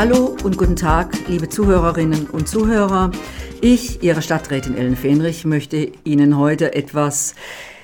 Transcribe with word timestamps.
Hallo 0.00 0.34
und 0.44 0.56
guten 0.56 0.76
Tag, 0.76 1.12
liebe 1.28 1.50
Zuhörerinnen 1.50 2.30
und 2.30 2.48
Zuhörer. 2.48 3.10
Ich, 3.60 4.02
Ihre 4.02 4.22
Stadträtin 4.22 4.74
Ellen 4.74 4.96
Fenrich, 4.96 5.44
möchte 5.44 5.92
Ihnen 6.04 6.38
heute 6.38 6.72
etwas 6.72 7.34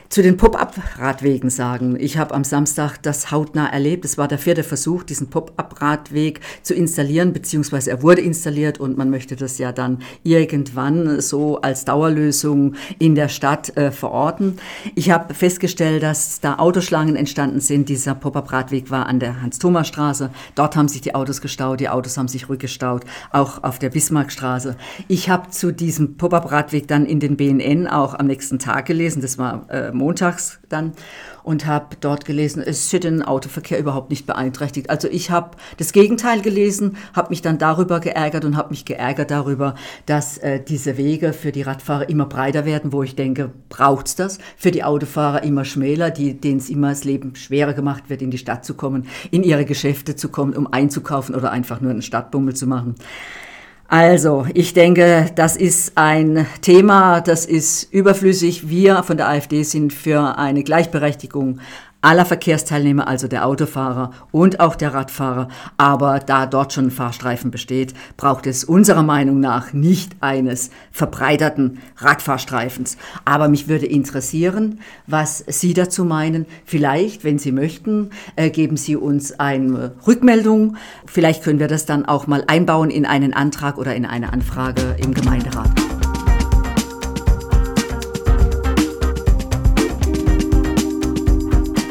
zu 0.09 0.23
den 0.23 0.37
Pop-up-Radwegen 0.37 1.51
sagen. 1.51 1.97
Ich 1.99 2.19
habe 2.19 2.35
am 2.35 2.45
Samstag 2.45 2.99
das 3.03 3.31
hautnah 3.31 3.67
erlebt. 3.67 4.05
Es 4.05 4.19
war 4.19 4.29
der 4.29 4.39
vierte 4.39 4.63
Versuch, 4.63 5.03
diesen 5.03 5.29
Pop-up-Radweg 5.29 6.41
zu 6.63 6.75
installieren, 6.75 7.33
beziehungsweise 7.33 7.91
er 7.91 8.03
wurde 8.03 8.21
installiert 8.21 8.79
und 8.79 8.97
man 8.97 9.11
möchte 9.11 9.37
das 9.37 9.59
ja 9.59 9.73
dann 9.73 9.99
irgendwann 10.23 11.21
so 11.21 11.61
als 11.61 11.85
Dauerlösung 11.85 12.75
in 12.99 13.15
der 13.15 13.29
Stadt 13.29 13.77
äh, 13.77 13.91
verorten. 13.91 14.59
Ich 14.95 15.11
habe 15.11 15.35
festgestellt, 15.35 16.03
dass 16.03 16.41
da 16.41 16.57
Autoschlangen 16.59 17.17
entstanden 17.17 17.61
sind. 17.61 17.89
Dieser 17.89 18.15
Pop-up-Radweg 18.15 18.91
war 18.91 19.07
an 19.07 19.21
der 19.21 19.43
Hans-Thomas-Straße. 19.43 20.31
Dort 20.55 20.77
haben 20.77 20.89
sich 20.89 21.01
die 21.01 21.15
Autos 21.15 21.41
gestaut, 21.41 21.81
die 21.81 21.89
Autos 21.89 22.17
haben 22.17 22.29
sich 22.29 22.49
rückgestaut, 22.49 23.05
auch 23.33 23.63
auf 23.65 23.79
der 23.79 23.91
Bismarckstraße. 23.91 24.77
Ich 25.09 25.29
habe 25.29 25.51
zu 25.51 25.73
diesem 25.73 26.17
Pop-up-Radweg 26.17 26.89
dann 26.89 27.07
in 27.07 27.21
den 27.21 27.37
BNN 27.37 27.87
auch 27.87 28.15
am 28.15 28.27
nächsten 28.27 28.59
Tag 28.59 28.87
gelesen. 28.87 29.23
Das 29.23 29.39
war 29.39 29.69
äh, 29.71 29.93
montags 29.97 30.59
dann 30.69 30.93
und 31.43 31.67
habe 31.67 31.97
dort 32.01 32.25
gelesen, 32.25 32.63
es 32.65 32.93
wird 32.93 33.05
den 33.05 33.23
Autoverkehr 33.23 33.79
überhaupt 33.79 34.11
nicht 34.11 34.27
beeinträchtigt. 34.27 34.91
Also 34.91 35.09
ich 35.09 35.31
habe 35.31 35.57
das 35.77 35.93
Gegenteil 35.93 36.43
gelesen, 36.43 36.97
habe 37.15 37.31
mich 37.31 37.41
dann 37.41 37.59
darüber 37.59 38.01
geärgert 38.01 38.45
und 38.45 38.57
habe 38.57 38.71
mich 38.71 38.85
geärgert 38.85 39.31
darüber, 39.31 39.77
dass 40.07 40.39
äh, 40.39 40.61
diese 40.61 40.97
Wege 40.97 41.33
für 41.33 41.53
die 41.53 41.63
Radfahrer 41.63 42.09
immer 42.09 42.27
breiter 42.27 42.65
werden, 42.65 42.93
wo 42.93 43.03
ich 43.03 43.15
denke, 43.15 43.53
braucht's 43.69 44.17
das? 44.17 44.39
Für 44.57 44.73
die 44.73 44.83
Autofahrer 44.83 45.45
immer 45.45 45.65
schmäler, 45.65 46.11
die, 46.11 46.35
denen 46.35 46.59
es 46.59 46.69
immer 46.69 46.89
das 46.89 47.05
Leben 47.05 47.37
schwerer 47.37 47.75
gemacht 47.75 48.11
wird, 48.11 48.23
in 48.23 48.31
die 48.33 48.39
Stadt 48.39 48.65
zu 48.65 48.75
kommen, 48.75 49.07
in 49.31 49.45
ihre 49.45 49.65
Geschäfte 49.65 50.17
zu 50.17 50.29
kommen, 50.29 50.55
um 50.55 50.73
einzukaufen 50.73 51.35
oder 51.35 51.53
einfach 51.53 51.81
nur 51.81 51.93
einen 51.93 52.03
Stadtbummel 52.03 52.55
zu 52.55 52.67
machen. 52.67 52.97
Also, 53.89 54.47
ich 54.53 54.75
denke, 54.75 55.31
das 55.37 55.57
ist 55.57 55.93
ein 55.95 56.47
Thema, 56.61 57.21
das 57.21 57.47
ist 57.47 57.85
überflüssig. 57.93 58.69
Wir 58.69 59.05
von 59.05 59.17
der 59.17 59.29
AfD 59.29 59.63
sind 59.63 59.93
für 59.93 60.37
eine 60.39 60.65
Gleichberechtigung 60.65 61.61
aller 62.07 62.25
Verkehrsteilnehmer, 62.25 63.09
also 63.09 63.27
der 63.27 63.45
Autofahrer 63.45 64.13
und 64.31 64.61
auch 64.61 64.77
der 64.77 64.95
Radfahrer. 64.95 65.49
Aber 65.77 66.21
da 66.21 66.47
dort 66.47 66.73
schon 66.73 66.87
ein 66.87 66.91
Fahrstreifen 66.93 67.51
besteht, 67.51 67.95
braucht 68.17 68.47
es 68.47 68.63
unserer 68.63 69.03
Meinung 69.03 69.41
nach 69.41 69.73
nicht 69.73 70.13
eines 70.21 70.71
verbreiterten 70.93 71.79
Radfahrstreifens. 71.97 72.97
Aber 73.25 73.49
mich 73.49 73.67
würde 73.67 73.87
interessieren, 73.87 74.79
was 75.09 75.45
Sie 75.49 75.75
dazu 75.75 76.05
meinen. 76.05 76.47
Vielleicht, 76.65 77.25
wenn 77.25 77.41
Sie 77.41 77.51
möchten, 77.51 78.11
äh, 78.37 78.51
geben 78.51 78.77
Sie 78.77 78.95
uns 78.95 79.41
eine 79.41 79.95
Rückmeldung. 80.07 80.77
Vielleicht 81.07 81.43
können 81.43 81.59
wir 81.59 81.69
das 81.69 81.87
dann 81.87 82.05
auch 82.07 82.29
mal 82.29 82.45
einbauen 82.47 82.91
in 82.91 83.05
einen 83.05 83.35
Antrag 83.35 83.79
oder 83.79 83.97
in 83.97 84.07
eine 84.07 84.33
Anfrage 84.33 84.95
im 85.03 85.13
Gemeinderat. 85.13 85.86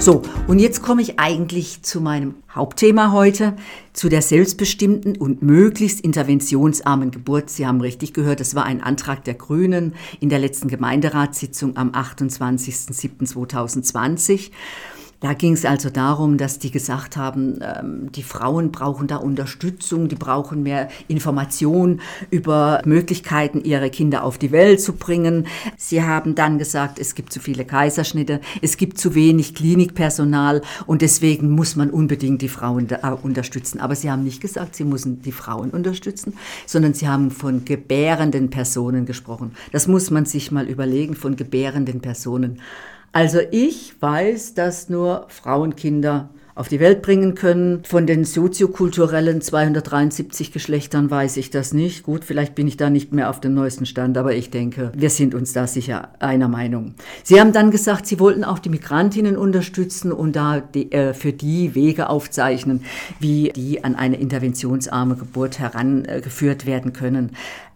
So, 0.06 0.22
und 0.45 0.59
jetzt 0.59 0.84
komme 0.84 1.02
ich 1.02 1.20
eigentlich 1.20 1.81
zu 1.81 2.00
meinem 2.00 2.36
Hauptthema 2.53 3.11
heute, 3.11 3.56
zu 3.92 4.08
der 4.08 4.22
selbstbestimmten 4.22 5.17
und 5.17 5.42
möglichst 5.42 6.02
interventionsarmen 6.02 7.09
Geburt. 7.09 7.50
Sie 7.50 7.66
haben 7.66 7.81
richtig 7.81 8.14
gehört, 8.14 8.39
das 8.39 8.53
war 8.53 8.66
ein 8.66 8.84
Antrag 8.84 9.23
der 9.23 9.34
Grünen 9.34 9.95
in 10.20 10.30
der 10.30 10.38
letzten 10.38 10.67
Gemeinderatssitzung 10.67 11.75
am 11.75 11.89
28.07.2020. 11.89 14.52
Da 15.22 15.34
ging 15.34 15.53
es 15.53 15.66
also 15.66 15.90
darum, 15.90 16.38
dass 16.38 16.59
die 16.59 16.72
gesagt 16.72 17.16
haben, 17.16 17.59
ähm, 17.62 18.12
die 18.12 18.24
Frauen 18.24 18.72
brauchen 18.72 19.08
da 19.08 19.18
Unterstützung, 19.18 20.09
die 20.09 20.16
brauchen 20.16 20.64
mehr 20.64 20.90
Information 21.08 22.02
über 22.31 22.81
Möglichkeiten, 22.86 23.64
ihre 23.64 23.90
Kinder 23.90 24.24
auf 24.24 24.38
die 24.38 24.52
Welt 24.52 24.81
zu 24.81 24.94
bringen. 24.94 25.48
Sie 25.78 26.04
haben 26.04 26.36
dann 26.36 26.58
gesagt, 26.58 27.00
es 27.00 27.16
gibt 27.16 27.31
zu 27.31 27.40
viele 27.40 27.64
Kaiserschnitte, 27.66 28.42
es 28.62 28.78
gibt 28.78 28.98
zu 28.98 29.16
wenig 29.16 29.56
Klinikpersonal 29.56 30.62
und 30.86 31.02
deswegen 31.02 31.50
muss 31.50 31.75
man 31.75 31.90
unbedingt 31.90 32.42
die 32.42 32.50
Frauen 32.50 32.90
äh, 32.90 33.09
unterstützen. 33.09 33.80
Aber 33.80 33.96
sie 33.96 34.12
haben 34.12 34.24
nicht 34.24 34.42
gesagt, 34.42 34.75
sie 34.75 34.84
müssen 34.84 35.22
die 35.22 35.31
Frauen 35.31 35.70
unterstützen, 35.70 36.34
sondern 36.66 36.94
sie 36.94 37.08
haben 37.08 37.31
von 37.31 37.64
gebärenden 37.64 38.50
Personen 38.50 39.06
gesprochen. 39.06 39.54
Das 39.72 39.88
muss 39.88 40.12
man 40.12 40.25
sich 40.25 40.52
mal 40.52 40.68
überlegen, 40.68 41.16
von 41.16 41.36
gebärenden 41.36 42.02
Personen. 42.02 42.59
Also 43.16 43.40
ich 43.50 43.94
weiß, 44.02 44.56
dass 44.56 44.90
nur 44.90 45.28
Frauenkinder 45.30 46.31
auf 46.53 46.68
die 46.68 46.81
Welt 46.81 47.02
bringen 47.02 47.34
können. 47.34 47.81
Von 47.86 48.08
den 48.08 48.26
soziokulturellen 48.26 49.40
273 49.40 50.52
Geschlechtern 50.52 51.09
weiß 51.09 51.38
ich 51.38 51.50
das 51.50 51.74
nicht. 51.74 52.04
Gut, 52.04 52.25
vielleicht 52.25 52.56
bin 52.56 52.68
ich 52.68 52.75
da 52.75 52.90
nicht 52.90 53.14
mehr 53.14 53.30
auf 53.30 53.40
dem 53.40 53.54
neuesten 53.54 53.86
Stand, 53.86 54.18
aber 54.18 54.34
ich 54.34 54.50
denke, 54.50 54.92
wir 54.94 55.09
sind 55.09 55.34
uns 55.34 55.54
da 55.54 55.66
sicher 55.66 56.09
einer 56.20 56.50
Meinung. 56.50 56.96
Sie 57.24 57.40
haben 57.40 57.54
dann 57.54 57.72
gesagt, 57.72 58.06
Sie 58.06 58.20
wollten 58.20 58.44
auch 58.44 58.59
die 58.59 58.70
Migrantinnen 58.70 59.38
unterstützen 59.38 60.12
und 60.12 60.36
da 60.36 60.59
die, 60.59 60.92
äh, 60.92 61.14
für 61.14 61.31
die 61.31 61.74
Wege 61.74 62.09
aufzeichnen, 62.09 62.84
wie 63.22 63.54
die 63.56 63.81
an 63.86 63.96
eine 63.96 64.18
interventionsarme 64.18 65.16
Geburt 65.16 65.59
herangeführt 65.59 66.66
werden 66.66 66.92
können. 66.92 67.31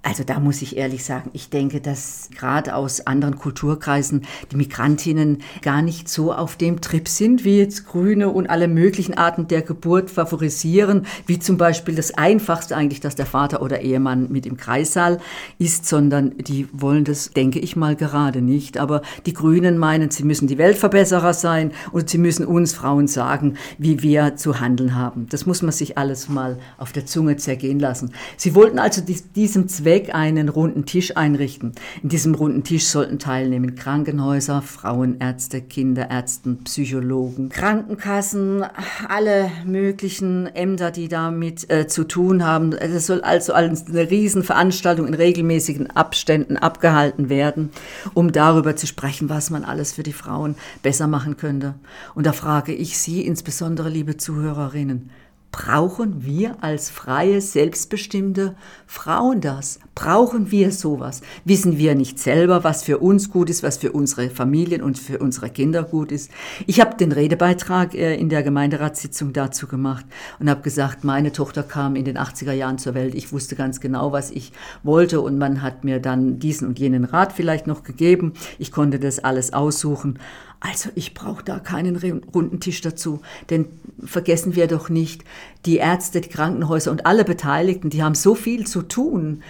Also 0.10 0.24
da 0.24 0.40
muss 0.40 0.64
ich 0.64 0.76
ehrlich 0.76 1.06
sagen, 1.06 1.30
ich 1.34 1.52
denke, 1.52 1.82
dass 1.82 2.32
gerade 2.36 2.74
aus 2.74 3.06
anderen 3.06 3.38
Kulturkreisen 3.38 4.26
die 4.52 4.56
Migrantinnen 4.56 5.44
gar 5.62 5.84
nicht 5.84 6.10
so 6.10 6.34
auf 6.34 6.56
dem 6.56 6.82
Trip 6.82 7.08
sind, 7.08 7.46
wie 7.46 7.60
jetzt 7.60 7.86
Grüne 7.86 8.30
und 8.30 8.50
alle 8.50 8.68
möglichen 8.68 9.16
Arten 9.16 9.48
der 9.48 9.62
Geburt 9.62 10.10
favorisieren, 10.10 11.06
wie 11.28 11.38
zum 11.38 11.58
Beispiel 11.58 11.94
das 11.94 12.18
Einfachste 12.18 12.76
eigentlich, 12.76 13.02
dass 13.02 13.14
der 13.14 13.28
Vater 13.28 13.62
oder 13.62 13.82
Ehemann 13.82 14.32
mit 14.32 14.48
im 14.48 14.58
Kreissaal 14.58 15.20
ist, 15.60 15.86
sondern 15.86 16.36
die 16.40 16.68
wollen 16.74 17.04
das, 17.04 17.30
denke 17.30 17.60
ich 17.60 17.76
mal, 17.76 17.96
gerade 17.96 18.42
nicht. 18.42 18.80
Aber 18.80 19.04
die 19.28 19.34
Grünen 19.34 19.78
meinen, 19.78 20.10
sie 20.10 20.24
müssen 20.24 20.48
die 20.48 20.58
Weltverbesserer 20.58 21.34
sein 21.36 21.72
und 21.92 22.10
sie 22.10 22.18
müssen 22.18 22.48
uns 22.48 22.74
Frauen 22.74 23.06
sagen, 23.06 23.58
wie 23.78 24.02
wir 24.02 24.38
zu 24.38 24.60
handeln 24.60 24.96
haben. 24.96 25.28
Das 25.30 25.46
muss 25.46 25.62
man 25.62 25.72
sich 25.72 26.00
alles 26.00 26.30
mal 26.30 26.58
auf 26.80 26.94
der 26.94 27.06
Zunge 27.06 27.38
zergehen 27.38 27.80
lassen. 27.80 28.12
Sie 28.38 28.56
wollten 28.56 28.80
also 28.80 29.04
diesem 29.36 29.68
Zweck 29.68 29.99
einen 30.08 30.50
runden 30.50 30.86
Tisch 30.86 31.16
einrichten. 31.18 31.74
In 32.02 32.10
diesem 32.10 32.34
runden 32.36 32.64
Tisch 32.64 32.88
sollten 32.88 33.20
teilnehmen 33.20 33.76
Krankenhäuser, 33.76 34.62
Frauenärzte, 34.62 35.62
Kinderärzte, 35.62 36.58
Psychologen, 36.64 37.50
Krankenkassen, 37.50 38.64
alle 39.08 39.52
möglichen 39.66 40.48
Ämter, 40.56 40.92
die 40.92 41.10
damit 41.10 41.70
äh, 41.70 41.88
zu 41.88 42.06
tun 42.06 42.46
haben. 42.46 42.72
Es 42.74 43.08
soll 43.08 43.22
also 43.22 43.54
als 43.54 43.88
eine 43.88 44.10
Riesenveranstaltung 44.10 45.08
in 45.08 45.14
regelmäßigen 45.14 45.92
Abständen 45.92 46.58
abgehalten 46.58 47.30
werden, 47.30 47.70
um 48.14 48.32
darüber 48.32 48.76
zu 48.76 48.88
sprechen, 48.88 49.30
was 49.30 49.50
man 49.50 49.66
alles 49.66 49.92
für 49.92 50.04
die 50.04 50.14
Frauen 50.14 50.56
besser 50.82 51.08
machen 51.08 51.38
könnte. 51.38 51.76
Und 52.16 52.26
da 52.26 52.32
frage 52.32 52.74
ich 52.74 52.98
Sie 52.98 53.26
insbesondere, 53.26 53.90
liebe 53.90 54.18
Zuhörerinnen, 54.18 55.10
Brauchen 55.52 56.24
wir 56.24 56.64
als 56.64 56.92
freie, 56.92 57.42
selbstbestimmte 57.42 58.56
Frauen 58.86 59.42
das? 59.42 59.80
Brauchen 59.96 60.52
wir 60.52 60.72
sowas? 60.72 61.22
Wissen 61.44 61.80
wir 61.80 61.96
nicht 61.96 62.20
selber, 62.20 62.64
was 62.64 62.84
für 62.84 63.00
uns 63.00 63.32
gut 63.32 63.50
ist, 63.50 63.64
was 63.64 63.78
für 63.78 63.92
unsere 63.92 64.30
Familien 64.30 64.84
und 64.84 65.00
für 65.00 65.18
unsere 65.18 65.50
Kinder 65.50 65.82
gut 65.82 66.12
ist? 66.12 66.30
Ich 66.68 66.80
habe 66.80 66.98
den 66.98 67.12
Redebeitrag 67.12 67.96
äh, 67.96 68.16
in 68.16 68.30
der 68.30 68.44
Gemeinderatssitzung 68.44 69.34
dazu 69.34 69.66
gemacht 69.66 70.06
und 70.40 70.52
habe 70.52 70.62
gesagt, 70.62 71.04
meine 71.04 71.32
Tochter 71.32 71.64
kam 71.64 71.96
in 71.96 72.06
den 72.06 72.18
80er 72.18 72.54
Jahren 72.54 72.78
zur 72.78 72.94
Welt. 72.94 73.16
Ich 73.16 73.34
wusste 73.34 73.56
ganz 73.56 73.82
genau, 73.82 74.12
was 74.12 74.30
ich 74.30 74.52
wollte 74.84 75.20
und 75.20 75.40
man 75.40 75.64
hat 75.64 75.84
mir 75.84 76.00
dann 76.00 76.38
diesen 76.38 76.68
und 76.68 76.78
jenen 76.78 77.06
Rat 77.06 77.34
vielleicht 77.34 77.66
noch 77.66 77.84
gegeben. 77.84 78.34
Ich 78.60 78.72
konnte 78.72 79.00
das 79.00 79.18
alles 79.18 79.52
aussuchen. 79.52 80.20
Also 80.62 80.90
ich 80.96 81.14
brauche 81.14 81.44
da 81.44 81.60
keinen 81.60 81.96
runden 82.34 82.60
Tisch 82.60 82.82
dazu, 82.82 83.22
denn 83.50 83.68
vergessen 84.04 84.56
wir 84.56 84.68
doch 84.68 84.90
nicht, 84.90 85.24
die 85.66 85.78
Ärzte, 85.78 86.20
die 86.20 86.30
Krankenhäuser 86.30 86.92
und 86.92 87.06
alle 87.06 87.24
Beteiligten, 87.24 87.90
die 87.90 88.04
haben 88.04 88.16
so 88.16 88.36
viel 88.36 88.68
zu 88.68 88.82
tun, 88.82 89.42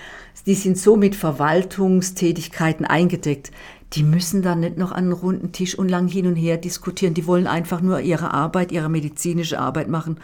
die 0.45 0.55
sind 0.55 0.77
so 0.77 0.95
mit 0.95 1.15
Verwaltungstätigkeiten 1.15 2.85
eingedeckt 2.85 3.51
die 3.93 4.03
müssen 4.03 4.43
dann 4.43 4.59
nicht 4.59 4.77
noch 4.77 4.91
an 4.91 5.05
einen 5.05 5.13
runden 5.13 5.51
Tisch 5.51 5.77
und 5.77 5.89
lang 5.89 6.07
hin 6.07 6.27
und 6.27 6.35
her 6.35 6.57
diskutieren. 6.57 7.15
Die 7.15 7.25
wollen 7.25 7.47
einfach 7.47 7.81
nur 7.81 8.01
ihre 8.01 8.31
Arbeit, 8.33 8.71
ihre 8.71 8.89
medizinische 8.89 9.59
Arbeit 9.59 9.87
machen. 9.87 10.17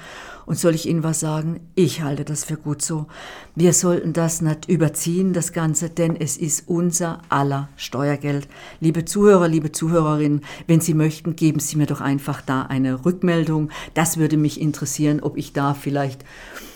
Und 0.46 0.60
soll 0.60 0.76
ich 0.76 0.88
Ihnen 0.88 1.04
was 1.04 1.20
sagen? 1.20 1.60
Ich 1.74 2.04
halte 2.04 2.24
das 2.24 2.44
für 2.44 2.58
gut 2.58 2.84
so. 2.84 3.08
Wir 3.56 3.74
sollten 3.74 4.14
das 4.14 4.42
nicht 4.42 4.70
überziehen, 4.70 5.34
das 5.34 5.52
Ganze, 5.52 5.90
denn 5.90 6.16
es 6.16 6.38
ist 6.38 6.68
unser 6.68 7.22
aller 7.30 7.70
Steuergeld. 7.76 8.48
Liebe 8.80 9.06
Zuhörer, 9.06 9.48
liebe 9.48 9.72
Zuhörerinnen, 9.72 10.42
wenn 10.68 10.82
Sie 10.82 10.94
möchten, 10.94 11.36
geben 11.36 11.60
Sie 11.60 11.78
mir 11.78 11.88
doch 11.88 12.02
einfach 12.02 12.42
da 12.42 12.62
eine 12.62 13.04
Rückmeldung. 13.04 13.72
Das 13.96 14.18
würde 14.18 14.38
mich 14.38 14.62
interessieren, 14.62 15.22
ob 15.22 15.38
ich 15.38 15.54
da 15.54 15.74
vielleicht 15.74 16.24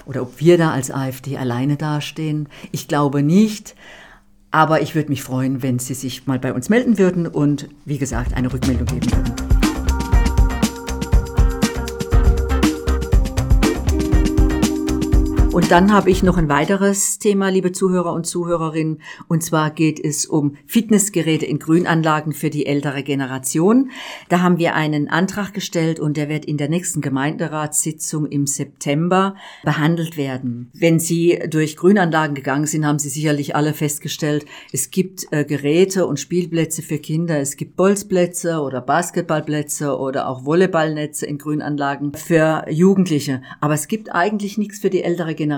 oder 0.07 0.24
ob 0.24 0.39
wir 0.39 0.57
da 0.57 0.71
als 0.71 0.89
AfD 0.89 1.38
alleine 1.38 1.77
dastehen. 1.77 2.50
Ich 2.71 2.88
glaube 2.88 3.21
nicht. 3.21 3.75
Aber 4.51 4.81
ich 4.81 4.96
würde 4.96 5.10
mich 5.10 5.22
freuen, 5.22 5.62
wenn 5.62 5.80
Sie 5.80 5.94
sich 5.94 6.25
mal 6.25 6.40
bei 6.40 6.54
uns 6.54 6.69
melden 6.69 6.98
würden 6.98 7.28
und 7.28 7.69
wie 7.86 7.98
gesagt 7.98 8.34
eine 8.34 8.51
Rückmeldung 8.51 8.88
geben 8.88 9.12
würden. 9.12 9.49
Und 15.60 15.72
dann 15.72 15.92
habe 15.92 16.10
ich 16.10 16.24
noch 16.24 16.38
ein 16.38 16.48
weiteres 16.48 17.20
Thema, 17.20 17.50
liebe 17.50 17.74
Zuhörer 17.74 18.14
und 18.14 18.26
Zuhörerinnen. 18.26 19.02
Und 19.28 19.44
zwar 19.44 19.72
geht 19.72 20.00
es 20.00 20.26
um 20.26 20.56
Fitnessgeräte 20.66 21.46
in 21.46 21.60
Grünanlagen 21.60 22.32
für 22.32 22.50
die 22.50 22.66
ältere 22.66 23.04
Generation. 23.04 23.92
Da 24.30 24.40
haben 24.40 24.58
wir 24.58 24.74
einen 24.74 25.10
Antrag 25.10 25.54
gestellt 25.54 26.00
und 26.00 26.16
der 26.16 26.30
wird 26.30 26.46
in 26.46 26.56
der 26.56 26.70
nächsten 26.70 27.02
Gemeinderatssitzung 27.02 28.26
im 28.26 28.48
September 28.48 29.36
behandelt 29.66 30.16
werden. 30.16 30.72
Wenn 30.74 30.98
Sie 30.98 31.38
durch 31.50 31.76
Grünanlagen 31.76 32.36
gegangen 32.36 32.66
sind, 32.66 32.86
haben 32.86 33.00
Sie 33.00 33.10
sicherlich 33.10 33.54
alle 33.54 33.74
festgestellt, 33.74 34.46
es 34.72 34.92
gibt 34.92 35.28
äh, 35.32 35.44
Geräte 35.44 36.08
und 36.08 36.22
Spielplätze 36.22 36.82
für 36.82 37.00
Kinder. 37.00 37.38
Es 37.38 37.58
gibt 37.58 37.76
Bolzplätze 37.76 38.62
oder 38.62 38.80
Basketballplätze 38.80 39.98
oder 39.98 40.30
auch 40.30 40.46
Volleyballnetze 40.46 41.26
in 41.26 41.38
Grünanlagen 41.38 42.14
für 42.14 42.64
Jugendliche. 42.70 43.42
Aber 43.60 43.74
es 43.74 43.90
gibt 43.90 44.16
eigentlich 44.16 44.58
nichts 44.58 44.80
für 44.80 44.90
die 44.90 45.04
ältere 45.04 45.36
Generation. 45.36 45.49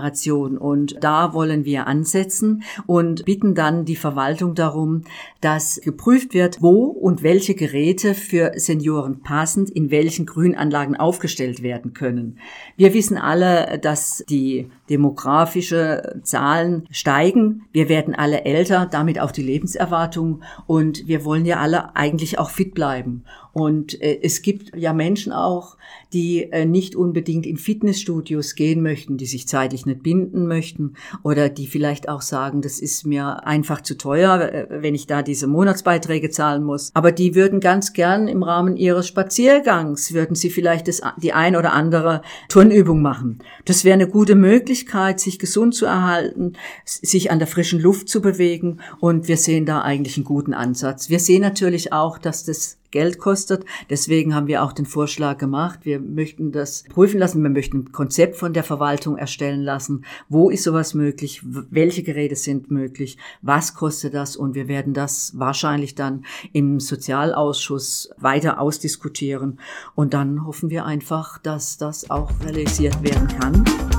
Und 0.57 0.95
da 1.01 1.33
wollen 1.33 1.65
wir 1.65 1.87
ansetzen 1.87 2.63
und 2.85 3.25
bitten 3.25 3.55
dann 3.55 3.85
die 3.85 3.95
Verwaltung 3.95 4.55
darum, 4.55 5.03
dass 5.41 5.81
geprüft 5.83 6.33
wird, 6.33 6.61
wo 6.61 6.85
und 6.85 7.23
welche 7.23 7.55
Geräte 7.55 8.13
für 8.13 8.53
Senioren 8.55 9.21
passend 9.21 9.69
in 9.69 9.91
welchen 9.91 10.25
Grünanlagen 10.25 10.95
aufgestellt 10.95 11.63
werden 11.63 11.93
können. 11.93 12.37
Wir 12.77 12.93
wissen 12.93 13.17
alle, 13.17 13.79
dass 13.79 14.23
die 14.29 14.69
demografische 14.89 16.19
Zahlen 16.23 16.87
steigen. 16.91 17.63
Wir 17.71 17.89
werden 17.89 18.13
alle 18.13 18.43
älter, 18.45 18.87
damit 18.89 19.19
auch 19.19 19.31
die 19.31 19.43
Lebenserwartung. 19.43 20.43
Und 20.67 21.07
wir 21.07 21.25
wollen 21.25 21.45
ja 21.45 21.59
alle 21.59 21.95
eigentlich 21.95 22.39
auch 22.39 22.49
fit 22.49 22.73
bleiben. 22.73 23.23
Und 23.53 24.01
äh, 24.01 24.19
es 24.21 24.41
gibt 24.41 24.75
ja 24.75 24.93
Menschen 24.93 25.33
auch, 25.33 25.77
die 26.13 26.51
äh, 26.51 26.65
nicht 26.65 26.95
unbedingt 26.95 27.45
in 27.45 27.57
Fitnessstudios 27.57 28.55
gehen 28.55 28.81
möchten, 28.81 29.17
die 29.17 29.25
sich 29.25 29.47
zeitlich 29.47 29.85
nicht 29.85 30.03
binden 30.03 30.47
möchten 30.47 30.93
oder 31.23 31.49
die 31.49 31.67
vielleicht 31.67 32.09
auch 32.09 32.21
sagen, 32.21 32.61
das 32.61 32.79
ist 32.79 33.05
mir 33.05 33.45
einfach 33.45 33.81
zu 33.81 33.97
teuer, 33.97 34.41
äh, 34.41 34.67
wenn 34.69 34.95
ich 34.95 35.07
da 35.07 35.21
diese 35.21 35.47
Monatsbeiträge 35.47 36.29
zahlen 36.29 36.63
muss. 36.63 36.91
Aber 36.93 37.11
die 37.11 37.35
würden 37.35 37.59
ganz 37.59 37.93
gern 37.93 38.27
im 38.27 38.43
Rahmen 38.43 38.77
ihres 38.77 39.07
Spaziergangs, 39.07 40.13
würden 40.13 40.35
sie 40.35 40.49
vielleicht 40.49 40.87
das, 40.87 41.01
die 41.21 41.33
ein 41.33 41.55
oder 41.55 41.73
andere 41.73 42.21
Turnübung 42.49 43.01
machen. 43.01 43.39
Das 43.65 43.83
wäre 43.83 43.93
eine 43.93 44.07
gute 44.07 44.35
Möglichkeit, 44.35 45.19
sich 45.19 45.39
gesund 45.39 45.75
zu 45.75 45.85
erhalten, 45.85 46.53
sich 46.85 47.31
an 47.31 47.39
der 47.39 47.47
frischen 47.47 47.79
Luft 47.79 48.09
zu 48.09 48.21
bewegen 48.21 48.79
und 48.99 49.27
wir 49.27 49.37
sehen 49.37 49.65
da 49.65 49.81
eigentlich 49.81 50.17
einen 50.17 50.25
guten 50.25 50.53
Ansatz. 50.53 51.09
Wir 51.09 51.19
sehen 51.19 51.41
natürlich 51.41 51.93
auch, 51.93 52.17
dass 52.17 52.43
das 52.43 52.80
Geld 52.91 53.17
kostet. 53.17 53.65
Deswegen 53.89 54.35
haben 54.35 54.47
wir 54.47 54.63
auch 54.63 54.73
den 54.73 54.85
Vorschlag 54.85 55.37
gemacht. 55.37 55.79
Wir 55.83 55.99
möchten 55.99 56.51
das 56.51 56.83
prüfen 56.83 57.19
lassen. 57.19 57.41
Wir 57.41 57.49
möchten 57.49 57.77
ein 57.77 57.91
Konzept 57.91 58.35
von 58.35 58.53
der 58.53 58.63
Verwaltung 58.63 59.17
erstellen 59.17 59.61
lassen. 59.61 60.05
Wo 60.29 60.49
ist 60.49 60.63
sowas 60.63 60.93
möglich? 60.93 61.41
Welche 61.43 62.03
Geräte 62.03 62.35
sind 62.35 62.69
möglich? 62.69 63.17
Was 63.41 63.73
kostet 63.73 64.13
das? 64.13 64.35
Und 64.35 64.55
wir 64.55 64.67
werden 64.67 64.93
das 64.93 65.33
wahrscheinlich 65.35 65.95
dann 65.95 66.25
im 66.53 66.79
Sozialausschuss 66.79 68.11
weiter 68.17 68.59
ausdiskutieren. 68.59 69.59
Und 69.95 70.13
dann 70.13 70.45
hoffen 70.45 70.69
wir 70.69 70.85
einfach, 70.85 71.37
dass 71.37 71.77
das 71.77 72.09
auch 72.09 72.31
realisiert 72.43 73.01
werden 73.03 73.27
kann. 73.27 73.90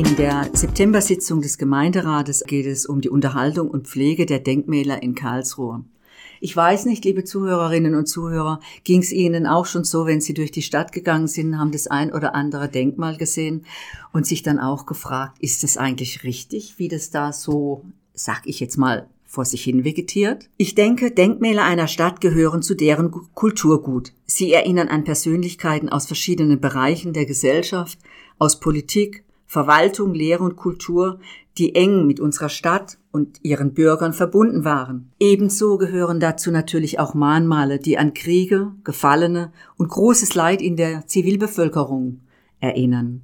In 0.00 0.16
der 0.16 0.48
September-Sitzung 0.54 1.42
des 1.42 1.58
Gemeinderates 1.58 2.44
geht 2.46 2.64
es 2.64 2.86
um 2.86 3.02
die 3.02 3.10
Unterhaltung 3.10 3.68
und 3.68 3.86
Pflege 3.86 4.24
der 4.24 4.38
Denkmäler 4.38 5.02
in 5.02 5.14
Karlsruhe. 5.14 5.84
Ich 6.40 6.56
weiß 6.56 6.86
nicht, 6.86 7.04
liebe 7.04 7.24
Zuhörerinnen 7.24 7.94
und 7.94 8.06
Zuhörer, 8.06 8.60
ging 8.82 9.02
es 9.02 9.12
Ihnen 9.12 9.46
auch 9.46 9.66
schon 9.66 9.84
so, 9.84 10.06
wenn 10.06 10.22
Sie 10.22 10.32
durch 10.32 10.52
die 10.52 10.62
Stadt 10.62 10.92
gegangen 10.92 11.26
sind, 11.26 11.58
haben 11.58 11.70
das 11.70 11.86
ein 11.86 12.14
oder 12.14 12.34
andere 12.34 12.70
Denkmal 12.70 13.18
gesehen 13.18 13.66
und 14.10 14.24
sich 14.26 14.42
dann 14.42 14.58
auch 14.58 14.86
gefragt, 14.86 15.36
ist 15.40 15.64
es 15.64 15.76
eigentlich 15.76 16.24
richtig, 16.24 16.78
wie 16.78 16.88
das 16.88 17.10
da 17.10 17.30
so, 17.34 17.84
sag 18.14 18.46
ich 18.46 18.58
jetzt 18.58 18.78
mal, 18.78 19.06
vor 19.26 19.44
sich 19.44 19.62
hin 19.64 19.84
vegetiert? 19.84 20.48
Ich 20.56 20.74
denke, 20.74 21.10
Denkmäler 21.10 21.64
einer 21.64 21.88
Stadt 21.88 22.22
gehören 22.22 22.62
zu 22.62 22.74
deren 22.74 23.10
Kulturgut. 23.34 24.14
Sie 24.24 24.50
erinnern 24.50 24.88
an 24.88 25.04
Persönlichkeiten 25.04 25.90
aus 25.90 26.06
verschiedenen 26.06 26.58
Bereichen 26.58 27.12
der 27.12 27.26
Gesellschaft, 27.26 27.98
aus 28.38 28.60
Politik, 28.60 29.24
Verwaltung, 29.50 30.14
Lehre 30.14 30.44
und 30.44 30.54
Kultur, 30.54 31.18
die 31.58 31.74
eng 31.74 32.06
mit 32.06 32.20
unserer 32.20 32.48
Stadt 32.48 32.98
und 33.10 33.40
ihren 33.42 33.74
Bürgern 33.74 34.12
verbunden 34.12 34.64
waren. 34.64 35.10
Ebenso 35.18 35.76
gehören 35.76 36.20
dazu 36.20 36.52
natürlich 36.52 37.00
auch 37.00 37.14
Mahnmale, 37.14 37.80
die 37.80 37.98
an 37.98 38.14
Kriege, 38.14 38.70
Gefallene 38.84 39.50
und 39.76 39.88
großes 39.88 40.36
Leid 40.36 40.62
in 40.62 40.76
der 40.76 41.08
Zivilbevölkerung 41.08 42.20
erinnern. 42.60 43.22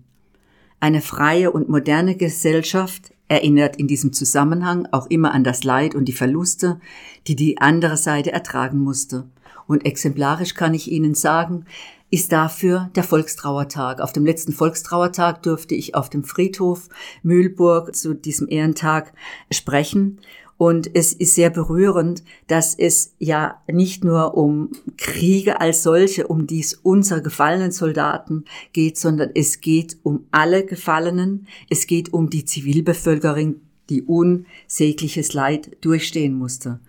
Eine 0.81 1.01
freie 1.01 1.53
und 1.53 1.69
moderne 1.69 2.17
Gesellschaft 2.17 3.15
erinnert 3.29 3.77
in 3.77 3.87
diesem 3.87 4.13
Zusammenhang 4.13 4.89
auch 4.91 5.07
immer 5.07 5.33
an 5.33 5.45
das 5.45 5.63
Leid 5.63 5.95
und 5.95 6.07
die 6.07 6.13
Verluste, 6.13 6.81
die 7.29 7.37
die 7.37 7.59
andere 7.59 7.97
Seite 7.97 8.33
ertragen 8.33 8.81
musste. 8.81 9.29
Und 9.69 9.87
exemplarisch 9.87 10.55
kann 10.55 10.75
ich 10.75 10.91
Ihnen 10.91 11.15
sagen, 11.15 11.67
ist 12.11 12.33
dafür 12.33 12.91
der 12.95 13.03
Volkstrauertag. 13.03 14.01
Auf 14.01 14.13
dem 14.13 14.25
letzten 14.25 14.53
Volkstrauertag 14.53 15.43
durfte 15.43 15.75
ich 15.75 15.95
auf 15.95 16.09
dem 16.09 16.25
Friedhof 16.25 16.89
Mühlburg 17.23 17.95
zu 17.97 18.15
diesem 18.15 18.49
Ehrentag 18.49 19.13
sprechen. 19.51 20.21
Und 20.59 20.91
es 20.95 21.13
ist 21.13 21.35
sehr 21.35 21.51
berührend, 21.51 22.23
dass 22.47 22.75
es 22.75 23.15
ja 23.19 23.61
nicht 23.71 24.05
nur 24.05 24.37
um 24.37 24.71
Kriege 24.97 25.61
als 25.61 25.83
solche, 25.83 26.29
um 26.29 26.47
dies 26.47 26.75
unserer 26.75 27.21
gefallenen 27.21 27.73
Soldaten 27.73 28.45
geht, 28.73 28.97
sondern 28.97 29.31
es 29.35 29.61
geht 29.61 29.99
um 30.03 30.27
alle 30.31 30.65
Gefallenen. 30.65 31.47
Es 31.69 31.87
geht 31.87 32.13
um 32.13 32.31
die 32.31 32.47
Zivilbevölkerung, 32.47 33.57
die 33.91 34.03
unsägliches 34.03 35.35
Leid 35.35 35.77
durchstehen 35.83 36.35
musste. 36.35 36.81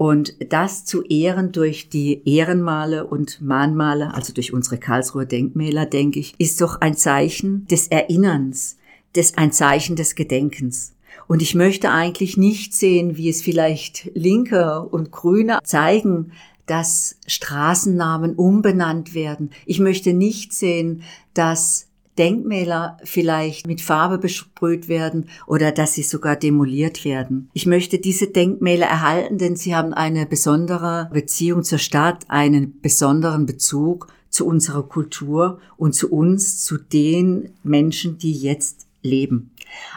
Und 0.00 0.34
das 0.50 0.86
zu 0.86 1.02
ehren 1.02 1.52
durch 1.52 1.90
die 1.90 2.22
Ehrenmale 2.24 3.06
und 3.06 3.42
Mahnmale, 3.42 4.14
also 4.14 4.32
durch 4.32 4.54
unsere 4.54 4.78
Karlsruher 4.78 5.26
Denkmäler, 5.26 5.84
denke 5.84 6.20
ich, 6.20 6.32
ist 6.38 6.62
doch 6.62 6.80
ein 6.80 6.96
Zeichen 6.96 7.66
des 7.66 7.88
Erinnerns, 7.88 8.78
des, 9.14 9.36
ein 9.36 9.52
Zeichen 9.52 9.96
des 9.96 10.14
Gedenkens. 10.14 10.94
Und 11.28 11.42
ich 11.42 11.54
möchte 11.54 11.90
eigentlich 11.90 12.38
nicht 12.38 12.74
sehen, 12.74 13.18
wie 13.18 13.28
es 13.28 13.42
vielleicht 13.42 14.10
Linke 14.14 14.80
und 14.80 15.10
Grüne 15.10 15.58
zeigen, 15.64 16.32
dass 16.64 17.16
Straßennamen 17.26 18.36
umbenannt 18.36 19.12
werden. 19.12 19.50
Ich 19.66 19.80
möchte 19.80 20.14
nicht 20.14 20.54
sehen, 20.54 21.02
dass 21.34 21.89
Denkmäler 22.20 22.98
vielleicht 23.02 23.66
mit 23.66 23.80
Farbe 23.80 24.18
besprüht 24.18 24.88
werden 24.88 25.30
oder 25.46 25.72
dass 25.72 25.94
sie 25.94 26.02
sogar 26.02 26.36
demoliert 26.36 27.06
werden. 27.06 27.48
Ich 27.54 27.64
möchte 27.64 27.98
diese 27.98 28.26
Denkmäler 28.26 28.86
erhalten, 28.86 29.38
denn 29.38 29.56
sie 29.56 29.74
haben 29.74 29.94
eine 29.94 30.26
besondere 30.26 31.08
Beziehung 31.14 31.64
zur 31.64 31.78
Stadt, 31.78 32.26
einen 32.28 32.78
besonderen 32.82 33.46
Bezug 33.46 34.08
zu 34.28 34.46
unserer 34.46 34.82
Kultur 34.82 35.60
und 35.78 35.94
zu 35.94 36.12
uns, 36.12 36.62
zu 36.62 36.76
den 36.76 37.54
Menschen, 37.62 38.18
die 38.18 38.34
jetzt 38.34 38.86
leben. 39.02 39.52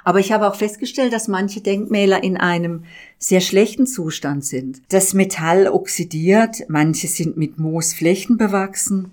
Aber 0.06 0.20
ich 0.20 0.32
habe 0.32 0.48
auch 0.48 0.56
festgestellt, 0.56 1.12
dass 1.12 1.28
manche 1.28 1.60
Denkmäler 1.60 2.24
in 2.24 2.38
einem 2.38 2.86
sehr 3.18 3.42
schlechten 3.42 3.86
Zustand 3.86 4.46
sind. 4.46 4.82
Das 4.88 5.14
Metall 5.14 5.68
oxidiert, 5.68 6.64
manche 6.70 7.08
sind 7.08 7.36
mit 7.36 7.60
Moosflächen 7.60 8.38
bewachsen 8.38 9.12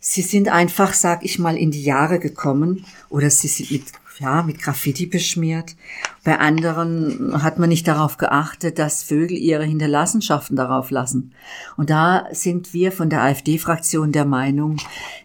Sie 0.00 0.22
sind 0.22 0.48
einfach, 0.48 0.94
sag 0.94 1.24
ich 1.24 1.38
mal, 1.38 1.56
in 1.56 1.70
die 1.70 1.82
Jahre 1.82 2.18
gekommen 2.20 2.84
oder 3.08 3.30
sie 3.30 3.48
sind 3.48 3.70
mit, 3.70 3.84
ja, 4.20 4.42
mit 4.42 4.60
Graffiti 4.60 5.06
beschmiert. 5.06 5.74
Bei 6.22 6.38
anderen 6.38 7.42
hat 7.42 7.58
man 7.58 7.68
nicht 7.68 7.88
darauf 7.88 8.16
geachtet, 8.16 8.78
dass 8.78 9.02
Vögel 9.02 9.36
ihre 9.36 9.64
Hinterlassenschaften 9.64 10.56
darauf 10.56 10.90
lassen. 10.90 11.32
Und 11.76 11.90
da 11.90 12.26
sind 12.32 12.72
wir 12.72 12.92
von 12.92 13.10
der 13.10 13.22
AfD-Fraktion 13.22 14.12
der 14.12 14.24
Meinung, 14.24 14.76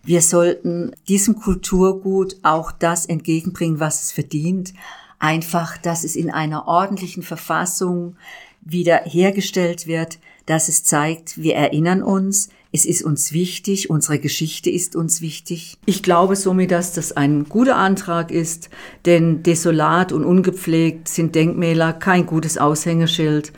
wir 0.03 0.21
sollten 0.21 0.91
diesem 1.07 1.35
Kulturgut 1.35 2.37
auch 2.41 2.71
das 2.71 3.05
entgegenbringen, 3.05 3.79
was 3.79 4.03
es 4.03 4.11
verdient. 4.11 4.73
Einfach, 5.19 5.77
dass 5.77 6.03
es 6.03 6.15
in 6.15 6.31
einer 6.31 6.67
ordentlichen 6.67 7.23
Verfassung 7.23 8.15
wieder 8.61 9.01
hergestellt 9.05 9.87
wird, 9.87 10.19
dass 10.45 10.67
es 10.67 10.83
zeigt, 10.83 11.37
wir 11.37 11.55
erinnern 11.55 12.03
uns, 12.03 12.49
es 12.75 12.85
ist 12.85 13.03
uns 13.03 13.31
wichtig, 13.31 13.91
unsere 13.91 14.17
Geschichte 14.17 14.71
ist 14.71 14.95
uns 14.95 15.21
wichtig. 15.21 15.77
Ich 15.85 16.01
glaube 16.01 16.35
somit, 16.35 16.71
dass 16.71 16.91
das 16.91 17.11
ein 17.11 17.45
guter 17.47 17.75
Antrag 17.75 18.31
ist, 18.31 18.71
denn 19.05 19.43
desolat 19.43 20.11
und 20.11 20.25
ungepflegt 20.25 21.07
sind 21.07 21.35
Denkmäler 21.35 21.93
kein 21.93 22.25
gutes 22.25 22.57
Aushängeschild, 22.57 23.53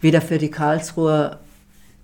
weder 0.00 0.20
für 0.20 0.38
die 0.38 0.52
Karlsruher 0.52 1.40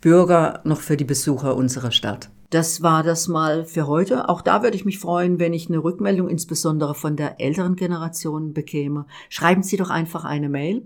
Bürger 0.00 0.60
noch 0.64 0.80
für 0.80 0.96
die 0.96 1.04
Besucher 1.04 1.56
unserer 1.56 1.92
Stadt. 1.92 2.30
Das 2.50 2.82
war 2.82 3.02
das 3.02 3.28
mal 3.28 3.64
für 3.64 3.86
heute. 3.86 4.28
Auch 4.28 4.40
da 4.40 4.62
würde 4.62 4.76
ich 4.76 4.84
mich 4.84 4.98
freuen, 4.98 5.38
wenn 5.38 5.52
ich 5.52 5.68
eine 5.68 5.82
Rückmeldung 5.82 6.28
insbesondere 6.28 6.94
von 6.94 7.16
der 7.16 7.40
älteren 7.40 7.76
Generation 7.76 8.52
bekäme. 8.52 9.06
Schreiben 9.28 9.62
Sie 9.62 9.76
doch 9.76 9.90
einfach 9.90 10.24
eine 10.24 10.48
Mail 10.48 10.82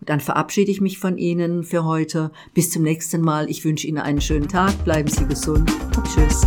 und 0.00 0.08
dann 0.08 0.20
verabschiede 0.20 0.70
ich 0.70 0.80
mich 0.80 0.98
von 0.98 1.18
Ihnen 1.18 1.62
für 1.62 1.84
heute. 1.84 2.30
Bis 2.52 2.70
zum 2.70 2.82
nächsten 2.82 3.20
Mal. 3.20 3.48
Ich 3.48 3.64
wünsche 3.64 3.86
Ihnen 3.86 3.98
einen 3.98 4.20
schönen 4.20 4.48
Tag. 4.48 4.84
Bleiben 4.84 5.08
Sie 5.08 5.26
gesund 5.26 5.70
und 5.96 6.06
tschüss. 6.06 6.42